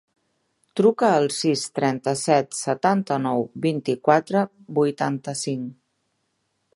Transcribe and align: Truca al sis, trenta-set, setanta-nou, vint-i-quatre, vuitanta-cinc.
Truca 0.79 1.09
al 1.17 1.27
sis, 1.39 1.65
trenta-set, 1.79 2.57
setanta-nou, 2.61 3.45
vint-i-quatre, 3.67 4.43
vuitanta-cinc. 4.81 5.69